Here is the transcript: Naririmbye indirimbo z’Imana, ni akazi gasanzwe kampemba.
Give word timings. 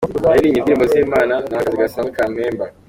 Naririmbye 0.23 0.57
indirimbo 0.59 0.85
z’Imana, 0.91 1.33
ni 1.49 1.55
akazi 1.59 1.81
gasanzwe 1.81 2.15
kampemba. 2.17 2.65